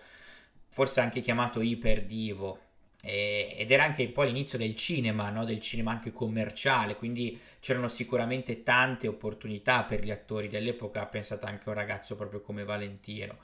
forse 0.67 0.99
anche 0.99 1.21
chiamato 1.21 1.61
iperdivo, 1.61 2.59
ed 3.07 3.69
era 3.69 3.83
anche 3.83 4.07
poi 4.07 4.27
l'inizio 4.27 4.57
del 4.57 4.75
cinema, 4.75 5.29
no? 5.29 5.45
del 5.45 5.59
cinema 5.59 5.91
anche 5.91 6.11
commerciale, 6.11 6.95
quindi 6.95 7.39
c'erano 7.59 7.87
sicuramente 7.87 8.63
tante 8.63 9.07
opportunità 9.07 9.83
per 9.83 10.03
gli 10.03 10.09
attori 10.09 10.47
dell'epoca, 10.47 11.05
pensate 11.05 11.45
anche 11.45 11.65
a 11.65 11.69
un 11.69 11.75
ragazzo 11.75 12.15
proprio 12.15 12.41
come 12.41 12.63
Valentino. 12.63 13.37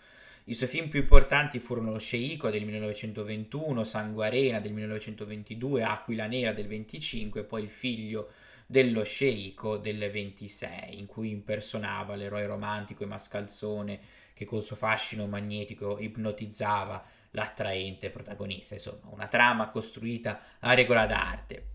I 0.46 0.56
suoi 0.56 0.68
film 0.68 0.88
più 0.88 1.02
importanti 1.02 1.60
furono 1.60 1.92
Lo 1.92 2.00
Sceicco 2.00 2.50
del 2.50 2.64
1921, 2.64 3.84
Sangue 3.84 4.26
Arena 4.26 4.60
del 4.60 4.74
1922, 4.74 5.84
Aquila 5.84 6.26
Nera 6.26 6.54
del 6.54 6.66
25 6.66 7.42
e 7.42 7.44
poi 7.44 7.62
Il 7.62 7.70
figlio 7.70 8.32
dello 8.66 9.04
sceicco 9.04 9.78
del 9.78 10.10
26, 10.10 10.98
in 10.98 11.06
cui 11.06 11.30
impersonava 11.30 12.16
l'eroe 12.16 12.48
romantico 12.48 13.04
e 13.04 13.06
mascalzone 13.06 14.00
che 14.34 14.46
col 14.46 14.64
suo 14.64 14.76
fascino 14.76 15.28
magnetico 15.28 16.00
ipnotizzava 16.00 17.06
l'attraente 17.32 18.10
protagonista, 18.10 18.74
insomma, 18.74 19.10
una 19.10 19.28
trama 19.28 19.70
costruita 19.70 20.42
a 20.60 20.74
regola 20.74 21.06
d'arte. 21.06 21.68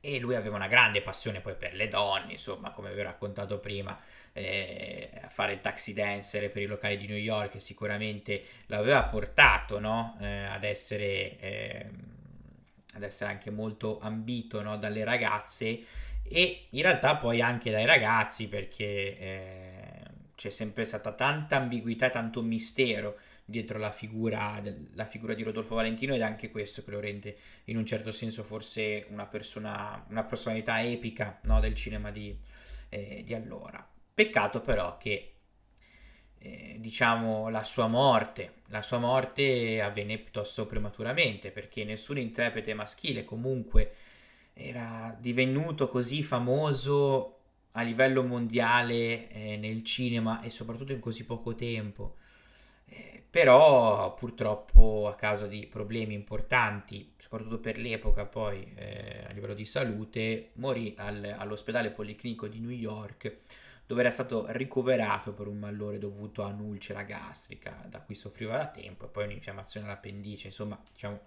E 0.00 0.20
lui 0.20 0.36
aveva 0.36 0.56
una 0.56 0.68
grande 0.68 1.02
passione 1.02 1.40
poi 1.40 1.56
per 1.56 1.74
le 1.74 1.88
donne, 1.88 2.32
insomma, 2.32 2.70
come 2.70 2.92
vi 2.92 3.00
ho 3.00 3.04
raccontato 3.04 3.58
prima, 3.58 3.98
eh, 4.32 5.10
fare 5.28 5.52
il 5.52 5.60
taxi 5.60 5.94
dancer 5.94 6.50
per 6.50 6.62
i 6.62 6.66
locali 6.66 6.98
di 6.98 7.06
New 7.06 7.16
York 7.16 7.60
sicuramente 7.60 8.44
l'aveva 8.66 9.02
portato 9.04 9.78
no? 9.78 10.18
eh, 10.20 10.44
ad, 10.44 10.62
essere, 10.62 11.38
eh, 11.38 11.86
ad 12.92 13.02
essere 13.02 13.30
anche 13.30 13.50
molto 13.50 13.98
ambito 13.98 14.60
no? 14.60 14.76
dalle 14.76 15.04
ragazze 15.04 15.80
e 16.22 16.66
in 16.70 16.82
realtà 16.82 17.16
poi 17.16 17.40
anche 17.40 17.70
dai 17.70 17.86
ragazzi 17.86 18.46
perché 18.48 19.18
eh, 19.18 20.02
c'è 20.34 20.50
sempre 20.50 20.84
stata 20.84 21.12
tanta 21.12 21.56
ambiguità, 21.56 22.10
tanto 22.10 22.42
mistero 22.42 23.16
dietro 23.48 23.78
la 23.78 23.92
figura, 23.92 24.60
la 24.94 25.06
figura, 25.06 25.32
di 25.32 25.44
Rodolfo 25.44 25.76
Valentino 25.76 26.14
ed 26.14 26.20
è 26.20 26.24
anche 26.24 26.50
questo 26.50 26.82
che 26.82 26.90
lo 26.90 27.00
rende 27.00 27.36
in 27.64 27.76
un 27.76 27.86
certo 27.86 28.10
senso 28.10 28.42
forse 28.42 29.06
una, 29.08 29.26
persona, 29.26 30.04
una 30.10 30.24
personalità 30.24 30.82
epica 30.82 31.38
no, 31.44 31.60
del 31.60 31.76
cinema 31.76 32.10
di, 32.10 32.36
eh, 32.88 33.22
di, 33.24 33.34
allora. 33.34 33.88
Peccato 34.12 34.60
però 34.60 34.98
che 34.98 35.34
eh, 36.38 36.76
diciamo 36.80 37.48
la 37.48 37.62
sua 37.62 37.86
morte, 37.86 38.62
la 38.66 38.82
sua 38.82 38.98
morte 38.98 39.80
avvenne 39.80 40.18
piuttosto 40.18 40.66
prematuramente 40.66 41.52
perché 41.52 41.84
nessun 41.84 42.18
interprete 42.18 42.74
maschile 42.74 43.24
comunque 43.24 43.94
era 44.54 45.16
divenuto 45.20 45.86
così 45.86 46.22
famoso 46.24 47.34
a 47.72 47.82
livello 47.82 48.24
mondiale 48.24 49.28
eh, 49.28 49.56
nel 49.56 49.84
cinema 49.84 50.40
e 50.42 50.50
soprattutto 50.50 50.92
in 50.92 51.00
così 51.00 51.24
poco 51.24 51.54
tempo 51.54 52.16
però 53.36 54.14
purtroppo 54.14 55.08
a 55.08 55.14
causa 55.14 55.46
di 55.46 55.66
problemi 55.66 56.14
importanti, 56.14 57.12
soprattutto 57.18 57.58
per 57.58 57.76
l'epoca 57.76 58.24
poi 58.24 58.72
eh, 58.74 59.26
a 59.28 59.32
livello 59.32 59.52
di 59.52 59.66
salute, 59.66 60.52
morì 60.54 60.94
al, 60.96 61.34
all'ospedale 61.36 61.90
policlinico 61.90 62.46
di 62.46 62.60
New 62.60 62.70
York 62.70 63.36
dove 63.86 64.00
era 64.00 64.10
stato 64.10 64.46
ricoverato 64.48 65.32
per 65.32 65.48
un 65.48 65.58
malore 65.58 65.98
dovuto 65.98 66.42
a 66.42 66.46
un'ulcera 66.46 67.02
gastrica 67.02 67.84
da 67.88 68.00
cui 68.00 68.14
soffriva 68.14 68.56
da 68.56 68.68
tempo 68.68 69.04
e 69.04 69.08
poi 69.08 69.24
un'infiammazione 69.24 69.86
all'appendice, 69.86 70.46
insomma 70.46 70.80
diciamo 70.90 71.20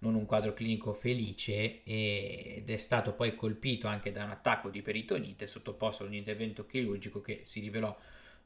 non 0.00 0.14
un 0.14 0.26
quadro 0.26 0.52
clinico 0.52 0.92
felice 0.92 1.82
ed 1.82 2.70
è 2.70 2.76
stato 2.76 3.14
poi 3.14 3.34
colpito 3.34 3.88
anche 3.88 4.12
da 4.12 4.22
un 4.22 4.30
attacco 4.30 4.70
di 4.70 4.80
peritonite 4.80 5.48
sottoposto 5.48 6.04
ad 6.04 6.10
un 6.10 6.14
intervento 6.14 6.64
chirurgico 6.66 7.20
che 7.20 7.40
si 7.42 7.58
rivelò 7.58 7.94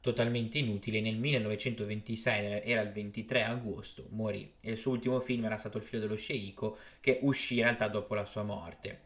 totalmente 0.03 0.57
inutile. 0.57 0.99
Nel 0.99 1.15
1926, 1.15 2.61
era 2.65 2.81
il 2.81 2.91
23 2.91 3.43
agosto, 3.43 4.07
morì 4.09 4.55
e 4.59 4.71
il 4.71 4.77
suo 4.77 4.91
ultimo 4.91 5.21
film 5.21 5.45
era 5.45 5.55
stato 5.55 5.77
Il 5.77 5.83
figlio 5.85 6.01
dello 6.01 6.17
sceicco, 6.17 6.77
che 6.99 7.19
uscì 7.21 7.59
in 7.59 7.63
realtà 7.63 7.87
dopo 7.87 8.13
la 8.13 8.25
sua 8.25 8.43
morte. 8.43 8.99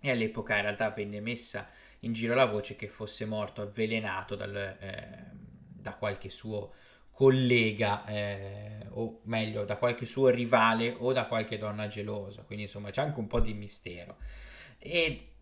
E 0.00 0.10
all'epoca 0.10 0.56
in 0.56 0.62
realtà 0.62 0.88
venne 0.92 1.20
messa 1.20 1.68
in 2.00 2.14
giro 2.14 2.34
la 2.34 2.46
voce 2.46 2.74
che 2.74 2.88
fosse 2.88 3.26
morto 3.26 3.60
avvelenato 3.60 4.34
dal, 4.34 4.56
eh, 4.56 5.26
da 5.34 5.92
qualche 5.92 6.30
suo 6.30 6.72
collega, 7.10 8.06
eh, 8.06 8.86
o 8.92 9.20
meglio, 9.24 9.66
da 9.66 9.76
qualche 9.76 10.06
suo 10.06 10.30
rivale 10.30 10.94
o 11.00 11.12
da 11.12 11.26
qualche 11.26 11.58
donna 11.58 11.86
gelosa. 11.86 12.44
Quindi 12.44 12.64
insomma 12.64 12.88
c'è 12.88 13.02
anche 13.02 13.18
un 13.18 13.26
po' 13.26 13.40
di 13.40 13.52
mistero. 13.52 14.16
E 14.78 15.32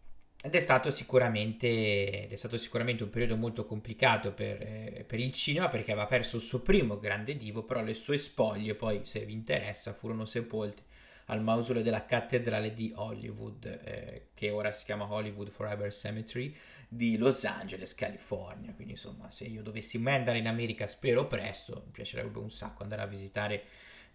ed 0.41 0.55
è 0.55 0.61
stato 0.61 0.91
sicuramente, 0.91 2.29
è 2.29 2.37
stato 2.37 2.57
sicuramente 2.59 3.03
un 3.03 3.11
periodo 3.11 3.37
molto 3.37 3.65
complicato 3.67 4.33
per, 4.33 4.61
eh, 4.61 5.05
per, 5.07 5.19
il 5.19 5.33
cinema 5.33 5.69
perché 5.69 5.91
aveva 5.91 6.07
perso 6.07 6.37
il 6.37 6.43
suo 6.43 6.61
primo 6.61 6.99
grande 7.01 7.37
divo, 7.37 7.65
però 7.65 7.83
le 7.83 7.95
sue 7.95 8.19
spoglie 8.19 8.77
poi, 8.77 9.01
se 9.03 9.25
vi 9.25 9.33
interessa, 9.33 9.93
furono 9.93 10.25
sepolte 10.25 10.83
al 11.27 11.43
mausoleo 11.43 11.83
della 11.83 12.07
cattedrale 12.07 12.73
di 12.73 12.93
Hollywood, 12.95 13.65
eh, 13.85 14.29
che 14.33 14.51
ora 14.51 14.73
si 14.73 14.85
chiama 14.85 15.11
Hollywood 15.11 15.51
Forever 15.51 15.93
Cemetery, 15.93 16.55
di 16.89 17.19
Los 17.19 17.45
Angeles, 17.45 17.95
California. 17.95 18.73
Quindi 18.73 18.93
insomma, 18.93 19.31
se 19.31 19.45
io 19.45 19.63
dovessi 19.63 19.99
mai 19.99 20.15
andare 20.15 20.39
in 20.39 20.47
America, 20.47 20.87
spero 20.87 21.27
presto, 21.27 21.83
mi 21.85 21.93
piacerebbe 21.93 22.39
un 22.39 22.51
sacco 22.51 22.83
andare 22.83 23.03
a 23.03 23.07
visitare 23.07 23.65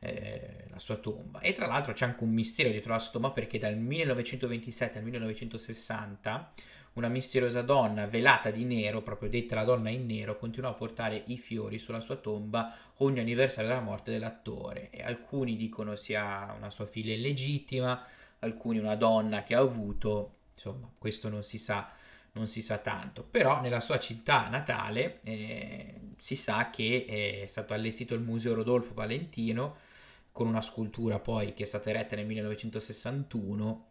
eh, 0.03 0.65
la 0.69 0.79
sua 0.79 0.97
tomba. 0.97 1.39
E 1.39 1.53
tra 1.53 1.65
l'altro 1.65 1.93
c'è 1.93 2.05
anche 2.05 2.23
un 2.23 2.31
mistero 2.31 2.69
dietro 2.69 2.91
la 2.91 2.99
sua 2.99 3.13
tomba 3.13 3.31
perché 3.31 3.57
dal 3.57 3.77
1927 3.77 4.97
al 4.97 5.03
1960 5.05 6.51
una 6.93 7.07
misteriosa 7.07 7.61
donna 7.61 8.05
velata 8.05 8.51
di 8.51 8.65
nero, 8.65 9.01
proprio 9.01 9.29
detta 9.29 9.55
la 9.55 9.63
donna 9.63 9.89
in 9.89 10.05
nero, 10.05 10.37
continuò 10.37 10.69
a 10.69 10.73
portare 10.73 11.23
i 11.27 11.37
fiori 11.37 11.79
sulla 11.79 12.01
sua 12.01 12.17
tomba 12.17 12.71
ogni 12.97 13.19
anniversario 13.19 13.69
della 13.69 13.81
morte 13.81 14.11
dell'attore. 14.11 14.89
E 14.91 15.01
alcuni 15.01 15.55
dicono 15.55 15.95
sia 15.95 16.53
una 16.55 16.69
sua 16.69 16.85
figlia 16.85 17.13
illegittima, 17.13 18.05
alcuni 18.39 18.77
una 18.77 18.95
donna 18.95 19.43
che 19.43 19.55
ha 19.55 19.59
avuto, 19.59 20.33
insomma, 20.53 20.87
questo 20.99 21.29
non 21.29 21.43
si 21.43 21.57
sa 21.57 21.89
non 22.33 22.47
si 22.47 22.63
sa 22.63 22.79
tanto, 22.79 23.23
però 23.23 23.61
nella 23.61 23.79
sua 23.79 23.99
città 23.99 24.47
natale 24.49 25.19
eh, 25.23 25.93
si 26.17 26.35
sa 26.35 26.71
che 26.71 27.41
è 27.43 27.45
stato 27.45 27.75
allestito 27.75 28.15
il 28.15 28.21
Museo 28.21 28.55
Rodolfo 28.55 28.95
Valentino 28.95 29.77
con 30.33 30.47
una 30.47 30.61
scultura 30.61 31.19
poi 31.19 31.53
che 31.53 31.63
è 31.63 31.65
stata 31.65 31.91
eretta 31.91 32.17
nel 32.17 32.25
1961 32.25 33.87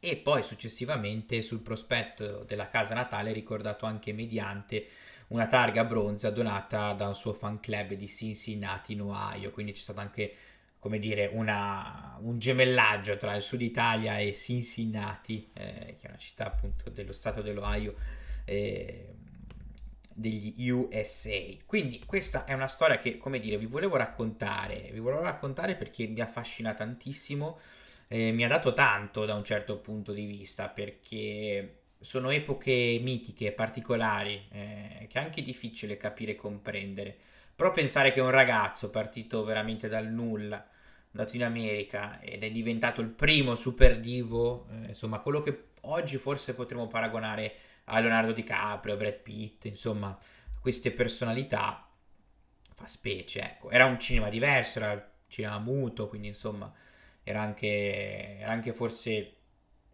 e 0.00 0.16
poi 0.16 0.42
successivamente 0.42 1.40
sul 1.40 1.60
prospetto 1.60 2.44
della 2.44 2.68
casa 2.68 2.92
natale 2.92 3.32
ricordato 3.32 3.86
anche 3.86 4.12
mediante 4.12 4.86
una 5.28 5.46
targa 5.46 5.84
bronza 5.84 6.28
donata 6.30 6.92
da 6.92 7.08
un 7.08 7.14
suo 7.14 7.32
fan 7.32 7.60
club 7.60 7.94
di 7.94 8.08
Cincinnati 8.08 8.92
in 8.92 9.00
Ohio, 9.00 9.50
quindi 9.50 9.72
c'è 9.72 9.80
stato 9.80 10.00
anche 10.00 10.34
come 10.84 10.98
dire, 10.98 11.30
una, 11.32 12.18
un 12.20 12.38
gemellaggio 12.38 13.16
tra 13.16 13.34
il 13.34 13.42
sud 13.42 13.62
Italia 13.62 14.18
e 14.18 14.34
Cincinnati, 14.34 15.48
eh, 15.54 15.96
che 15.98 16.06
è 16.06 16.08
una 16.08 16.18
città 16.18 16.44
appunto 16.44 16.90
dello 16.90 17.14
stato 17.14 17.40
dell'Ohio. 17.40 17.94
Eh, 18.44 19.14
degli 20.14 20.68
USA. 20.70 21.38
Quindi 21.66 22.00
questa 22.06 22.44
è 22.44 22.54
una 22.54 22.68
storia 22.68 22.98
che, 22.98 23.18
come 23.18 23.40
dire, 23.40 23.58
vi 23.58 23.66
volevo 23.66 23.96
raccontare, 23.96 24.88
vi 24.92 25.00
volevo 25.00 25.22
raccontare 25.22 25.74
perché 25.74 26.06
mi 26.06 26.20
affascina 26.20 26.72
tantissimo, 26.72 27.58
eh, 28.08 28.30
mi 28.30 28.44
ha 28.44 28.48
dato 28.48 28.72
tanto 28.72 29.24
da 29.24 29.34
un 29.34 29.44
certo 29.44 29.78
punto 29.78 30.12
di 30.12 30.24
vista, 30.24 30.68
perché 30.68 31.80
sono 31.98 32.30
epoche 32.30 32.98
mitiche, 33.02 33.52
particolari, 33.52 34.46
eh, 34.50 35.06
che 35.08 35.18
è 35.18 35.22
anche 35.22 35.42
difficile 35.42 35.96
capire 35.96 36.32
e 36.32 36.36
comprendere. 36.36 37.16
Però 37.54 37.70
pensare 37.70 38.12
che 38.12 38.20
un 38.20 38.30
ragazzo 38.30 38.90
partito 38.90 39.44
veramente 39.44 39.88
dal 39.88 40.06
nulla, 40.06 40.64
andato 41.12 41.36
in 41.36 41.44
America 41.44 42.20
ed 42.20 42.42
è 42.42 42.50
diventato 42.50 43.00
il 43.00 43.08
primo 43.08 43.54
super 43.54 43.98
divo, 44.00 44.66
eh, 44.70 44.88
insomma, 44.88 45.20
quello 45.20 45.40
che 45.42 45.68
oggi 45.82 46.16
forse 46.16 46.54
potremmo 46.54 46.88
paragonare 46.88 47.46
a 47.46 47.50
Leonardo 47.86 48.32
DiCaprio, 48.32 48.94
a 48.94 48.96
Brad 48.96 49.20
Pitt, 49.20 49.66
insomma, 49.66 50.16
queste 50.60 50.90
personalità 50.92 51.86
fa 52.74 52.86
specie, 52.86 53.40
ecco. 53.42 53.70
Era 53.70 53.86
un 53.86 53.98
cinema 54.00 54.28
diverso, 54.28 54.78
era 54.78 54.92
il 54.92 55.04
cinema 55.28 55.58
muto, 55.58 56.08
quindi 56.08 56.28
insomma, 56.28 56.72
era 57.22 57.40
anche, 57.40 58.38
era 58.38 58.52
anche 58.52 58.72
forse 58.72 59.32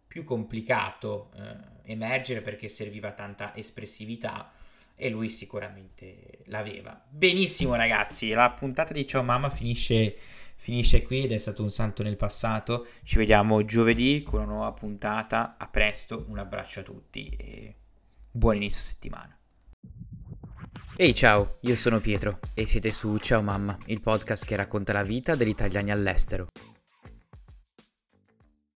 più 0.06 0.24
complicato 0.24 1.30
eh, 1.36 1.92
emergere 1.92 2.40
perché 2.40 2.68
serviva 2.68 3.12
tanta 3.12 3.56
espressività 3.56 4.52
e 4.96 5.08
lui 5.08 5.30
sicuramente 5.30 6.40
l'aveva. 6.46 7.00
Benissimo 7.08 7.74
ragazzi, 7.74 8.30
la 8.30 8.50
puntata 8.50 8.92
di 8.92 9.06
Ciao 9.06 9.22
Mamma 9.22 9.48
finisce, 9.48 10.14
finisce 10.56 11.02
qui 11.02 11.24
ed 11.24 11.32
è 11.32 11.38
stato 11.38 11.62
un 11.62 11.70
salto 11.70 12.02
nel 12.02 12.16
passato. 12.16 12.86
Ci 13.02 13.16
vediamo 13.16 13.64
giovedì 13.64 14.22
con 14.22 14.40
una 14.42 14.52
nuova 14.52 14.72
puntata. 14.72 15.56
A 15.58 15.68
presto, 15.68 16.26
un 16.28 16.38
abbraccio 16.38 16.80
a 16.80 16.82
tutti 16.82 17.28
e 17.28 17.74
buon 18.30 18.56
inizio 18.56 18.82
settimana. 18.82 19.36
Ehi 20.96 21.14
ciao, 21.14 21.56
io 21.62 21.76
sono 21.76 21.98
Pietro 21.98 22.40
e 22.52 22.66
siete 22.66 22.92
su 22.92 23.16
Ciao 23.16 23.42
Mamma, 23.42 23.76
il 23.86 24.00
podcast 24.00 24.44
che 24.44 24.56
racconta 24.56 24.92
la 24.92 25.02
vita 25.02 25.34
degli 25.34 25.48
italiani 25.48 25.90
all'estero. 25.90 26.48